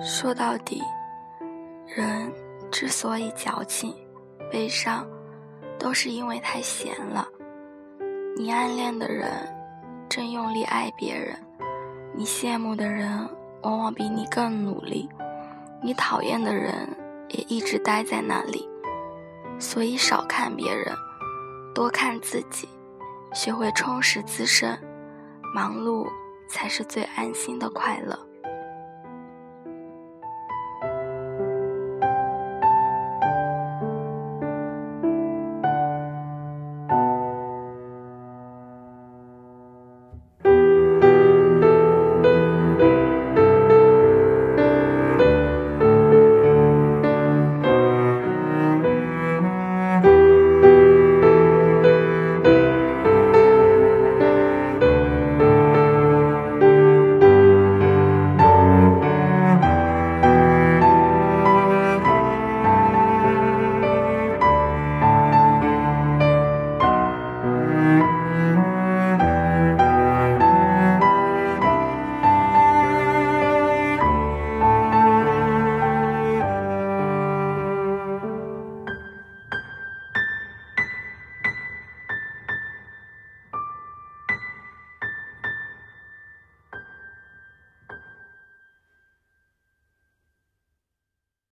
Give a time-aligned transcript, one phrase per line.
[0.00, 0.80] 说到底
[1.86, 2.32] 人
[2.70, 3.92] 之所以矫情
[4.50, 5.04] 悲伤
[5.76, 7.26] 都是因为太闲了。
[8.36, 9.28] 你暗恋的人
[10.08, 11.36] 正用力爱别人
[12.14, 13.28] 你羡慕的人
[13.62, 15.08] 往往比你更努力
[15.82, 16.88] 你讨厌的人
[17.30, 18.68] 也一直待在那里
[19.58, 20.94] 所以少看别人
[21.74, 22.68] 多看自己
[23.32, 24.78] 学会充实自身
[25.52, 26.06] 忙碌
[26.48, 28.27] 才是最安心的快乐。